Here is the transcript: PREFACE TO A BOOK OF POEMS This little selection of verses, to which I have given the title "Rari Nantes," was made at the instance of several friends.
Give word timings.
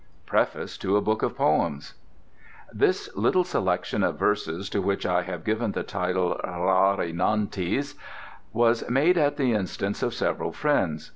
PREFACE 0.25 0.79
TO 0.79 0.97
A 0.97 1.01
BOOK 1.01 1.21
OF 1.21 1.37
POEMS 1.37 1.93
This 2.73 3.07
little 3.15 3.43
selection 3.43 4.01
of 4.01 4.17
verses, 4.17 4.67
to 4.71 4.81
which 4.81 5.05
I 5.05 5.21
have 5.21 5.43
given 5.43 5.73
the 5.73 5.83
title 5.83 6.41
"Rari 6.43 7.13
Nantes," 7.13 7.93
was 8.51 8.89
made 8.89 9.19
at 9.19 9.37
the 9.37 9.53
instance 9.53 10.01
of 10.01 10.15
several 10.15 10.51
friends. 10.53 11.07